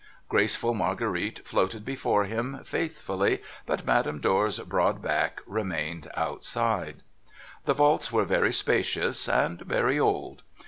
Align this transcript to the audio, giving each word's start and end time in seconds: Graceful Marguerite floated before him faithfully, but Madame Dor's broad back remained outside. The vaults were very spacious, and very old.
Graceful 0.29 0.73
Marguerite 0.73 1.45
floated 1.47 1.85
before 1.85 2.23
him 2.23 2.61
faithfully, 2.63 3.39
but 3.67 3.85
Madame 3.85 4.19
Dor's 4.19 4.57
broad 4.57 4.99
back 4.99 5.41
remained 5.45 6.09
outside. 6.17 7.03
The 7.65 7.75
vaults 7.75 8.11
were 8.11 8.25
very 8.25 8.51
spacious, 8.51 9.29
and 9.29 9.61
very 9.61 9.99
old. 9.99 10.41